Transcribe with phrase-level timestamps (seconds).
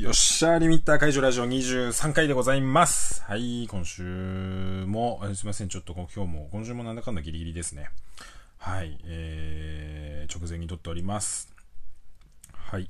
[0.00, 3.20] よっしゃ、リミッター解除ラジオ23回でございます。
[3.24, 4.04] はい、今週
[4.86, 7.90] も、すいません、ちょっと今日も、今週もなんだかんだギリギリですね。
[8.58, 11.52] はい、えー、直前に撮っております。
[12.52, 12.88] はい。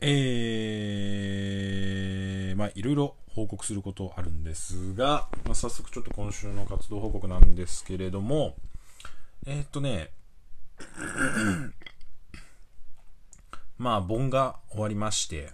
[0.00, 8.54] えー、まあ、いろいろ報告することあるんですが、まあ、早速ちょっと今週の活動報告なんですけれども、
[9.44, 10.12] えー、っとね、
[13.76, 15.50] まあ、盆が終わりまして、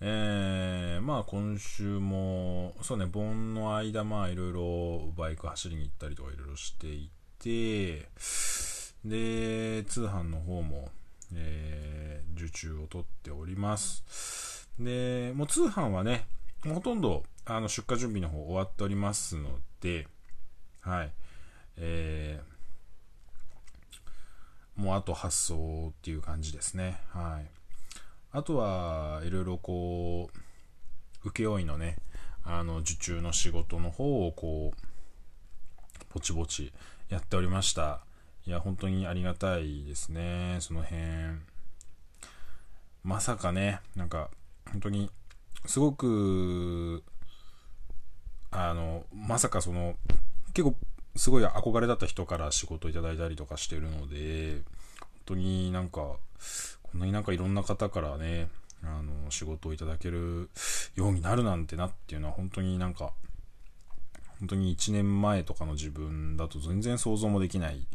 [0.00, 8.08] えー、まあ今週も、そうね、盆の間、まあいろいろバイク走りに行ったりとかいろいろしていて、
[9.04, 10.90] で、通販の方も、
[11.34, 14.68] えー、受注を取っております。
[14.78, 16.26] で、もう通販はね、
[16.64, 20.06] ほとんどあの出荷準備の方終わっておりますので、
[20.80, 21.12] はい、
[21.76, 27.00] えー、もうあと発送っていう感じですね。
[27.08, 27.57] はい。
[28.30, 30.30] あとはいろいろこ
[31.24, 31.96] う、請負のね、
[32.44, 36.72] あの、受注の仕事の方をこう、ぼちぼち
[37.08, 38.00] やっておりました。
[38.46, 40.98] いや、本当にありがたいですね、その辺。
[43.02, 44.30] まさかね、なんか、
[44.70, 45.10] 本当に、
[45.66, 47.02] すごく、
[48.50, 49.96] あの、まさかその、
[50.52, 50.74] 結構、
[51.16, 54.62] すごい憧れだった人から仕事いただいたりとかしてるので、
[55.00, 56.16] 本当になんか、
[56.92, 58.48] こんなになんかいろんな方からね、
[58.82, 60.50] あの、仕事をいただける
[60.94, 63.12] ようになるなんてなっていうのは本当になんか、
[64.38, 67.86] 本当に1年前とかの自分だと全然想像もできない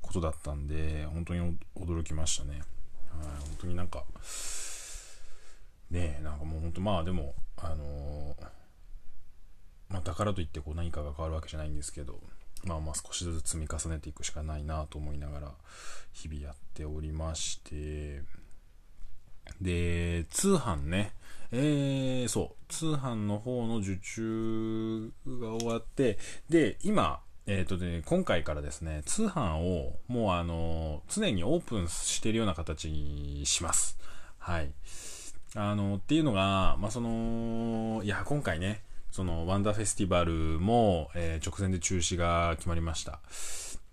[0.00, 2.50] ことだったんで、本当に驚きましたね。
[2.52, 2.60] はい、
[3.40, 4.04] 本当になんか、
[5.90, 8.44] ねえ、なんかもう本当まあでも、あのー、
[9.90, 12.18] まあだからといってこう何かが変わるわけじゃないんですけど、
[12.64, 15.52] まあまあ少しずつ積み重ねていくしかないなと思いながら
[16.12, 18.22] 日々やっておりまして、
[19.60, 21.12] で、通販ね、
[21.50, 26.18] えー、そう、通販の方の受注が終わって、
[26.48, 33.98] で、今、えっ、ー、とね、今回からですね、通販をもうあの、常にオープンしてるような形にします。
[34.38, 34.72] はい。
[35.54, 43.20] あの、っていうのが、まあ、その、いや、今回ね、そのワンダーフェスティバルも、えー、直前で中止が決まりました。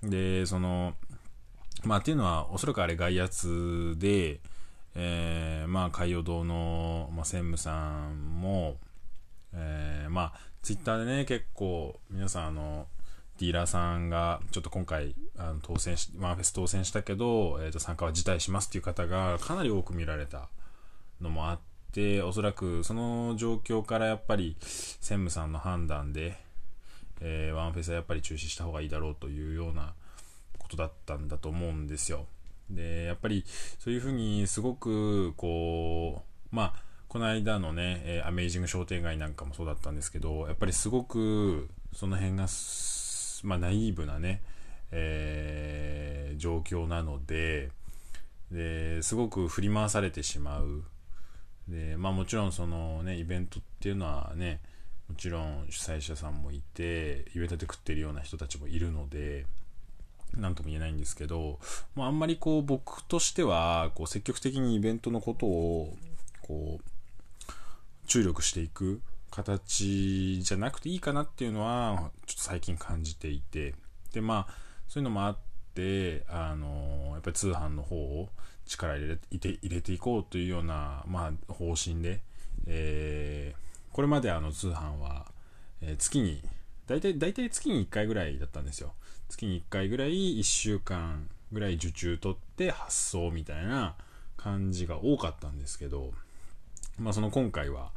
[0.01, 0.95] で、その、
[1.83, 4.39] まあっていうのは、おそらくあれ外圧で、
[4.95, 8.77] えー、まあ海洋堂の、まあ、専務さんも、
[9.53, 12.87] えー、まあツイッターでね、結構皆さんあの、
[13.39, 20.47] ディーラーさんがちょっと今回あの当選し、ワンフェス当選したけど、えー、と参加は辞退しますっていう方がかなり多く見られた
[21.19, 21.59] のもあっ、
[21.93, 26.37] でおそらくその状況からやっぱり専務さんの判断で、
[27.21, 29.93] えー、ワンフェスはやっぱり中止した方がいいだろうというような
[30.57, 32.25] ことだったんだと思うんですよ。
[32.69, 33.43] で、やっぱり
[33.79, 42.47] そういうふうにすごくこう、まあ、この間のね、えー、アメイジング商店街なんかもそうだったんですけど、やっぱりすごくその辺が、
[43.43, 44.43] まあ、ナイーブなね、
[44.91, 47.71] えー、状況なので、
[48.51, 50.83] ですごく振り回されてしまう。
[51.69, 54.59] で、まあもちろんそのね、イベントっていうのはね、
[55.07, 59.45] もちろん主催者さんもいて、イベントで食ってるような人たちもいるので、
[60.35, 61.59] なんとも言えないんですけど、
[61.95, 65.97] まあ、あんまりこう僕としては、こう積極的にイベントのことを、
[66.41, 67.47] こう、
[68.07, 73.75] 注力していく形じゃなくていいかなっていうのは、ちょっと最近感じていて、
[74.13, 74.53] で、まあ、
[74.87, 75.37] そういうのもあっ
[75.73, 78.29] て、あの、やっぱり通販の方を
[78.69, 82.21] 力入れて入れていこうというような、まあ、方針で、
[82.67, 85.25] えー、これまであの通販は、
[85.81, 86.41] えー、月に
[86.87, 88.93] 大体大体月に1回ぐらいだったんですよ。
[89.27, 93.95] 月に1回ぐらい1週間ぐらい受注取って発送みたいな
[94.37, 96.11] 感じが多かったんですけど、
[96.97, 97.91] まあ、その今回は、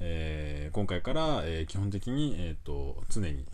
[0.00, 3.44] えー、今回から、え、基本的に、えーと、常に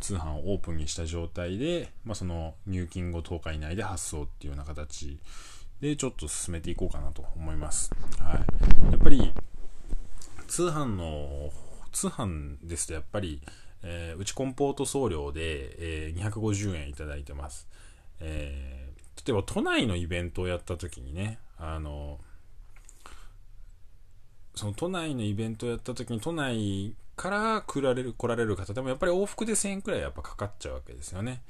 [0.00, 5.18] 通販をオープンにした状態で、まあ、その入金後10日以内で発送っていうような形
[5.82, 7.90] で、ちょっと進めていこうかなと思います。
[8.20, 8.92] はい。
[8.92, 9.32] やっぱり、
[10.46, 11.50] 通販の、
[11.90, 13.42] 通販ですとやっぱり、
[13.82, 17.66] えー、うちコンポート送料で、えー、250円いただいてます。
[18.20, 22.20] えー、例えば都内のイベントをやった時にね、あの、
[24.54, 31.42] その都内のイベントをやった時に都内から来られる、来られる方でもやっぱり往復で1000円くらいやっぱかかっちゃうわけですよね。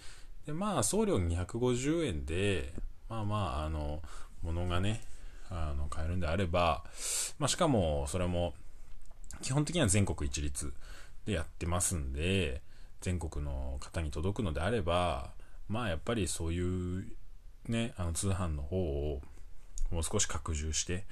[0.47, 2.73] で、まあ送料250円で、
[3.13, 4.01] まあまあ、あの、
[4.43, 5.03] 物がね、
[5.51, 6.85] あの、買えるんであれば、
[7.39, 8.55] まあしかも、それも、
[9.43, 10.73] 基本的には全国一律
[11.27, 12.63] でやってますんで、
[13.01, 15.31] 全国の方に届くのであれば、
[15.69, 17.07] まあやっぱりそういう
[17.69, 19.21] ね、あの通販の方を
[19.91, 21.05] もう少し拡充して、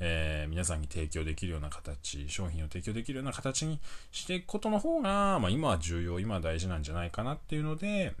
[0.00, 3.80] えー、皆さんに提供できるような形、商品を提供できるような形に
[4.12, 8.14] していくことの方が、まあ、今は重要、今は大事なんじゃないかなっていうので、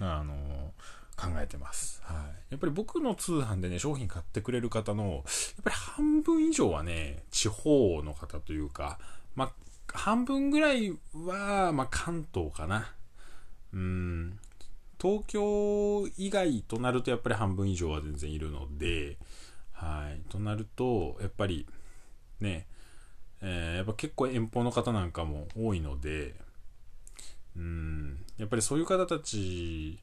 [0.00, 0.72] あの
[1.16, 2.02] 考えてます。
[2.04, 2.16] はい。
[2.50, 5.22] やっぱり僕の通販でね、商品買ってくれる方の、やっ
[5.62, 8.98] ぱり半分以上はね、地方の方というか、
[9.34, 9.52] まあ、
[9.92, 12.92] 半分ぐらいは、まあ、関東かな。
[13.72, 14.38] うん。
[15.00, 19.18] 東京以外となるとやっぱり半分以上は全然いるので、
[19.72, 20.20] はい。
[20.30, 21.66] となると、やっぱり、
[22.40, 22.66] ね、
[23.42, 26.34] えー、やっぱ結構遠方の方なんかも多いので、
[27.56, 29.98] うん、やっぱりそういう方たち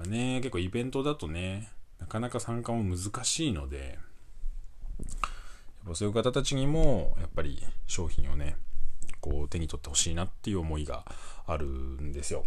[0.00, 1.68] はね、結構イベントだとね、
[1.98, 3.98] なかなか参加も難しいので、
[4.98, 5.04] や
[5.86, 8.56] っぱそういう方たちにも、やっぱり商品をね、
[9.20, 11.04] こう手に取ってほしいなっていう思いが
[11.46, 12.44] あるんですよ。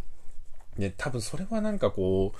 [0.77, 2.39] で、多分それはなんかこう、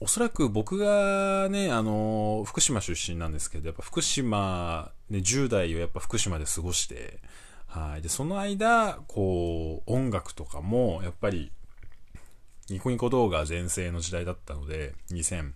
[0.00, 7.18] おそらく僕がね、あの、福島出身なんですけど、やっぱ福島、ね、10代をやっぱ福島で過ごして、
[7.66, 8.02] はい。
[8.02, 11.50] で、その間、こう、音楽とかも、やっぱり、
[12.70, 15.52] ニコニコ動画全盛の時代だったので、2006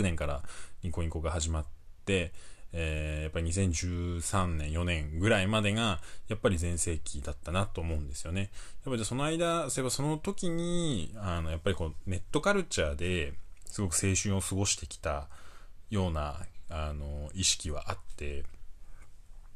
[0.00, 0.42] 年から
[0.82, 1.64] ニコニコが始まっ
[2.06, 2.32] て、
[2.72, 8.50] えー、やっぱり2013年、4年ぐらいまでが、やっぱり全盛期だったなと思うんですよね。
[8.84, 13.34] やっぱりその間、そういえばその時に、あの、やっぱりこう、ネットカルチャーで
[13.66, 15.28] すごく青春を過ごしてきた
[15.90, 18.44] ような、あの、意識はあって、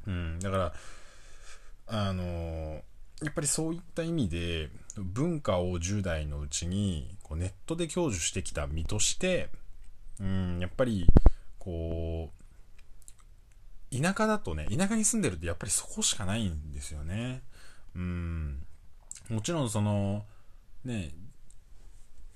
[0.07, 0.73] うん、だから、
[1.89, 2.83] あの、
[3.21, 4.71] やっぱりそういった意味で、
[5.03, 9.51] 文化を10代のうちに、こうネットで享受してきた身として、
[10.21, 11.07] うん、やっぱり、
[11.59, 12.39] こう、
[13.97, 17.43] 田舎だとね、田舎に住んでるってやっぱりそこしかないんですよね。
[17.95, 18.67] うん。
[19.31, 20.25] もちろんその、
[20.85, 21.13] ね、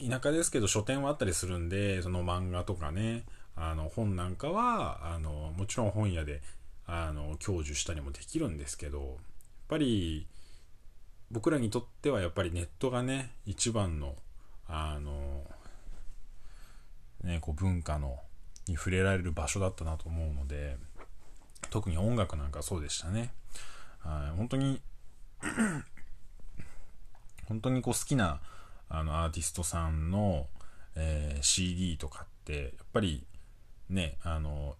[0.00, 3.24] 田舎ですけど書店はあったりするんで、その漫画とかね、
[3.54, 6.42] あの本なんかは、あの、もちろん本屋で、
[6.86, 9.08] あの、享受したりもできるんですけど、やっ
[9.68, 10.26] ぱり、
[11.32, 14.14] 僕らにとってはやっぱりネットがね、一番の、
[14.68, 15.44] あの、
[17.24, 18.18] ね、こう文化の、
[18.68, 20.76] に触れられる場所だったなと思うので、
[21.70, 23.32] 特に音楽なんかそうでしたね。
[24.00, 24.82] はい、本当に
[27.48, 28.40] 本当にこう好きな
[28.88, 30.46] あのアーティストさんの、
[30.96, 33.24] えー、CD とかってやっぱり
[33.88, 34.76] ねあの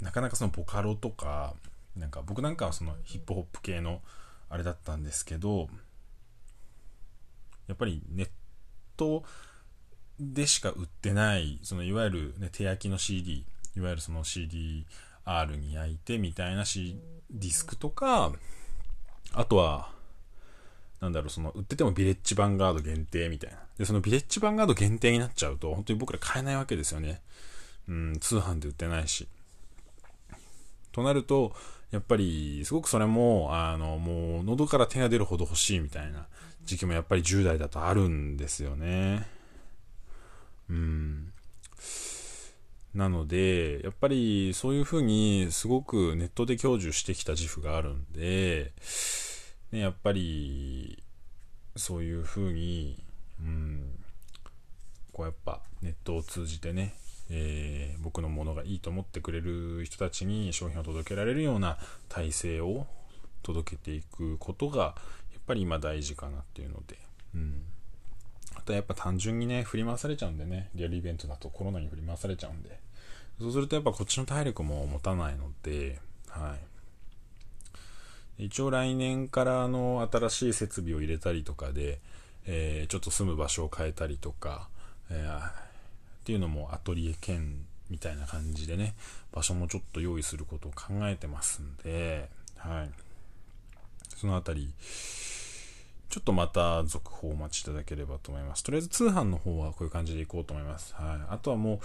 [0.00, 1.54] なかなかそのボカロとか
[1.96, 4.00] なんか僕なんかはそのヒップホップ系の
[4.48, 5.68] あれだったんですけど
[7.68, 8.28] やっぱりネッ
[8.96, 9.24] ト
[10.18, 13.44] でしか売ってないそのいわゆる、ね、手焼きの CD
[13.76, 14.86] いわゆるその CD
[15.26, 16.96] R に焼いてみたいな C
[17.30, 18.32] ディスクとか、
[19.32, 19.90] あとは、
[21.00, 23.58] なんだろう、その、売っててもビレッジヴァンガード限定みたいな。
[23.76, 27.20] で、そのビレッジヴァンガード限定になっちゃうと、本当に僕ら買えないわけですよね。
[27.88, 29.26] うん、通販で売ってないし。
[30.92, 31.54] となると、
[31.96, 36.26] やっぱり、すごくそれも、あの、もう、喉から手が出るほど欲しいみたいな
[36.66, 39.26] 時期もやっぱり10代だとあるんですよね。
[40.68, 41.32] うん。
[42.92, 48.72] なので、やっぱりそういうふうにすごくネットで享受してきた自負があるんで、
[49.72, 51.02] ね、やっぱり
[51.76, 53.02] そういうふうに、
[53.40, 54.04] うん、
[55.12, 56.94] こうやっぱネットを通じてね、
[57.30, 62.86] えー、僕のものがいいと思ってくれる人たちに商品を届けられるような体制を
[63.42, 64.94] 届けていくことが
[65.32, 66.98] やっぱり今大事かなっていうので、
[67.34, 67.62] うん、
[68.56, 70.70] あとはやっぱ単純にね振り回されちゃうんでね。
[70.74, 72.80] リアルイベントだとコロナに振り回されちゃうんで。
[73.40, 76.56] そうするとやっぱこっちの体力も持たないので、は
[78.38, 78.44] い。
[78.46, 82.00] 一応来年からの新しい設備を入れたりとかで、
[82.46, 84.68] えー、ちょっと住む場所を変えたりとか、
[85.10, 85.65] えー、
[86.26, 88.96] っていうのもアトリエ兼みたいな感じでね、
[89.30, 92.90] 場所もちょっと用意することを考えてますんで、はい。
[94.16, 94.72] そのあたり、
[96.08, 98.64] ちょっとまた続報をお待ちいただければと思います。
[98.64, 100.96] とりあえず通販の方はこういう感じでいこうと思います。
[100.96, 101.18] はい。
[101.32, 101.80] あとはも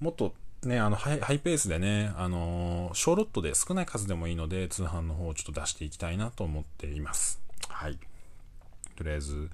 [0.00, 0.32] う、もっと
[0.64, 7.38] ね、あのハイ、ハイペースでね、あのー、小ロットで少ない数でもいいので、通販の方をちょっと出していきたいなと思っています。
[7.68, 7.98] はい。
[8.96, 9.50] とりあえず、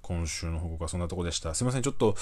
[0.00, 1.56] 今週の報告はそんなとこでした。
[1.56, 2.14] すいません、ちょっと、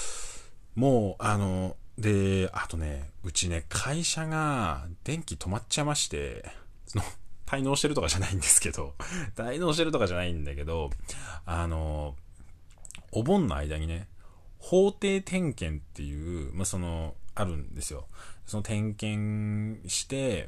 [0.77, 6.45] もう、あの、で、あとね、うちね、会社が電気止まっちゃいまして、
[6.85, 7.03] その、
[7.47, 8.93] 滞納してるとかじゃないんですけど、
[9.35, 10.91] 滞納してるとかじゃないんだけど、
[11.47, 12.15] あの、
[13.11, 14.07] お盆の間にね、
[14.59, 18.07] 法定点検っていう、まあ、その、あるんですよ。
[18.45, 20.47] その点検して、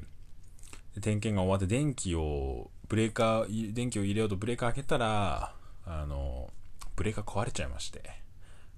[1.01, 5.55] 点検が終わって電気を、ブレーカー、電気を入れようとブレーカー開けたら、
[5.87, 6.53] あの、
[6.95, 8.03] ブレーカー壊れちゃいまして、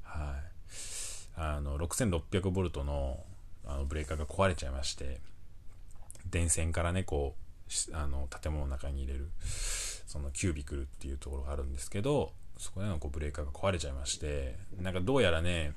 [0.04, 0.51] はい。
[1.44, 3.24] あの、6600ボルトの、
[3.66, 5.20] あの、ブレーカーが壊れちゃいまして、
[6.30, 7.36] 電線からね、こ
[7.92, 9.30] う、あの、建物の中に入れる、
[10.06, 15.74] そのキュービクルっていうところがあるんですけど、そこでのこうブレーカーが壊れちゃいまして、なんかどうやらね、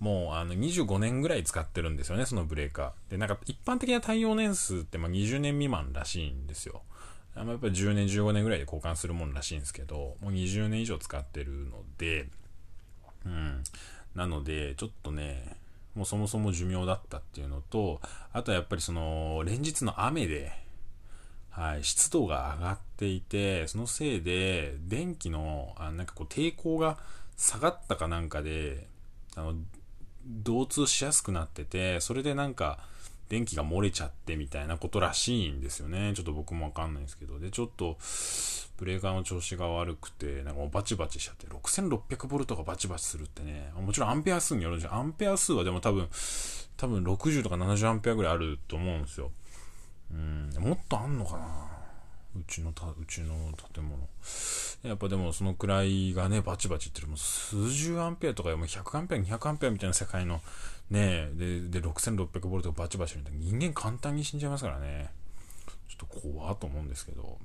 [0.00, 3.10] もうあの25年ぐらい使ってるんですよね、そのブレーカー。
[3.10, 6.82] で、なんか一般的な対応年数ってま20年未満らしいんですよ。
[7.34, 12.28] あやっぱ10年、15年ぐらいで交換するもんらしいんですけど、もう20年以上使ってるので、
[13.26, 13.62] うん。
[14.14, 15.56] なので、ちょっとね、
[15.94, 18.00] もうそもそも寿命だったっていうのと、
[18.32, 20.52] あとはやっぱりその、連日の雨で、
[21.50, 26.98] はい、湿度が上がっていて、そのせいで、電気の、あなんかこう抵抗が
[27.36, 28.86] 下がったかなんかで、
[29.36, 29.54] あの、
[30.24, 32.78] 導通しやすくなってて、それでなんか、
[33.32, 36.12] 電気が漏れちゃってみたいなことらしいんですよね。
[36.14, 37.38] ちょっと僕もわかんないんですけど。
[37.38, 37.96] で、ちょっと、
[38.76, 44.94] ブレーカーの調子が悪くて、なんかもうバチバチしちゃって、6600ボルトがバチバチするってね、もちろんアンペア数によるんですよ。
[44.94, 46.10] アンペア数はでも多分、
[46.76, 49.30] 多分60とか70アンペアぐらいあると思うんですよ。
[50.12, 51.71] うん、もっとあんのかな
[52.36, 53.34] うちのた、うちの
[53.74, 54.08] 建物。
[54.82, 60.40] やっぱでもそのくらいがね、バチバチってるもう数十アンペアとか、もう100アンペア、200アンペアみたいな世界の
[60.90, 65.10] ね、で、で、6600ボルトバチバチみたいな人間簡単に死んじゃいますからね。
[65.88, 67.38] ちょっと怖と思うんですけど。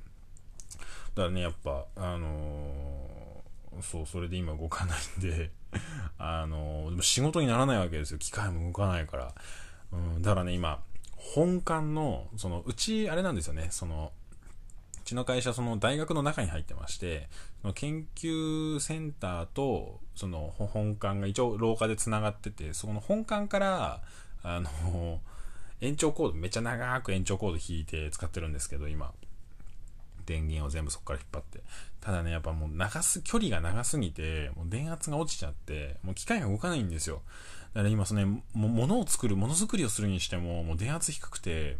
[1.15, 5.51] だからね、やっぱ、あのー、そう、それで今動かないんで
[6.17, 8.17] あのー、でも仕事にならないわけですよ。
[8.19, 9.33] 機械も動かないから。
[9.91, 10.81] うん、だからね、今、
[11.15, 14.11] 本館の、その、うち、あれなんですよね、その、
[15.07, 17.29] ちの会社、その大学の中に入ってまして、
[17.61, 24.01] その研究センターと、その本館が一応廊下で繋がってて、その本館から、
[24.43, 25.21] あの、
[25.79, 29.13] 延長コード、めっちゃ長く延長コード引いて使ってるんですけど、今。
[30.25, 31.61] 電源を全部そこから引っ張って。
[32.01, 37.21] ただね、やっぱもう長す、距離が長すぎて、もう電圧が落ちちゃって、もう機械が動かないんですよ。
[37.73, 41.77] だから今そのね、も物を作る、ものづくりをするにしても、もう電圧低くて、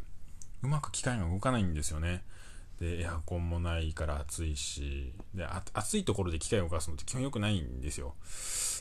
[0.64, 2.24] うまく機械が動かないんですよね。
[2.80, 8.16] で、エアコンもないから暑いし、で、暑いところで機械を動かすのって基本良くないんですよ。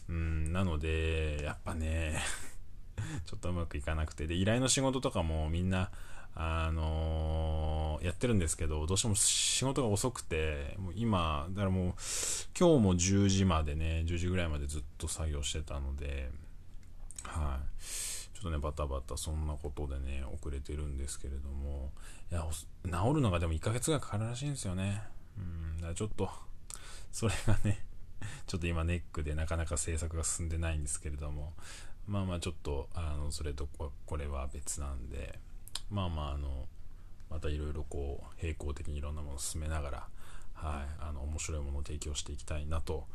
[0.09, 2.21] うん、なので、やっぱね、
[3.27, 5.91] ちょっとうまくいかなくて、で、依頼の仕事とかもみんな、
[6.35, 11.95] あのー、やってるんですけど、どうしても仕事が遅くて、もう今、だからもう、
[12.59, 16.31] 今日も10時までね、10時ぐらいまでずっと作業してたので、
[17.25, 18.06] はい。
[18.37, 21.91] ちょっとね、バタバタそんなことでね、遅れてるんですけれども、
[22.31, 22.45] いや、
[22.85, 25.03] 治るのがでも1ヶ月ぐらいかかるらしいんですよね。
[25.39, 26.29] うん、だちょっと、
[27.13, 27.83] それがね、
[28.47, 31.55] ちょっと今ネックでなかなか制作が進んでないんですけれども、
[32.07, 33.69] まあまあちょっと、あの、それと
[34.05, 35.39] これは別なんで、
[35.91, 36.67] まあまああの、
[37.31, 40.09] またいろいろこう、並行的にいろんなものを進めながら、
[40.53, 43.07] はい、あの、面白いものを提供していきたいなと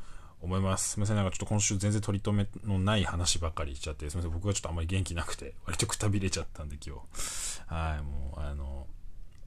[0.42, 0.92] 思います。
[0.92, 7.74] すみません、なんかちょっと今週全然取り留めのない話ばっかりしちゃって、すみません、僕がちょっとあんまり元気なくて、 割とくたびれちゃったんで今日。
[7.74, 8.88] はい、もう、あの、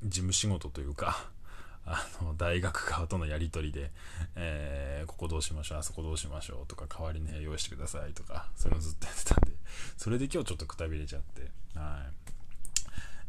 [0.03, 1.31] 事務仕事というか、
[1.87, 3.91] あの、大学側とのやりとりで、
[4.37, 9.53] えー、ここどうしましょう、あそこどうしましょうとか、代わりに用意してくださいとか、そういうのずっとやってたんで、
[9.97, 12.07] それで今日ちょっとくたびれちゃって、は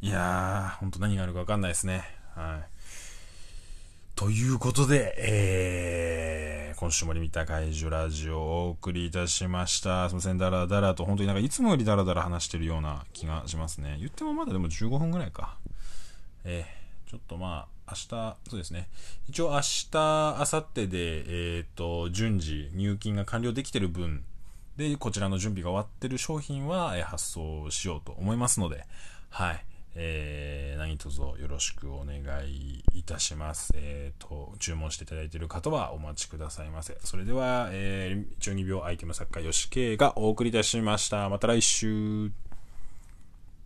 [0.01, 0.07] い。
[0.07, 2.05] いやー、ほんと何があるかわかんないですね。
[2.35, 2.75] はい。
[4.15, 10.09] ということで、えー、今週もリミッター解除ラジオをお送りいたしました。
[10.09, 13.95] すみません、だらだらと、本当になんかいつもよりだらだら話してるような気がしますね。
[13.99, 15.57] 言ってもまだでも15分ぐらいか。
[16.43, 18.89] えー、ちょっとまあ、明日、そうですね。
[19.29, 24.25] 一応明日、明後日で、えっ、ー、と、順次入金が完了できてる分
[24.75, 28.85] で、こちらの準備が終わってる商品は、え発送しようと思いますので、
[29.29, 29.65] はい。
[29.95, 33.71] えー、何卒よろしくお願いいたします。
[33.75, 36.97] えっ、ー、と、注文していただいている方はお待ちくださいませ。
[37.03, 41.29] それでは、えー、12秒アイテム作家、吉慶がお送りいたしました。
[41.29, 42.31] また来週。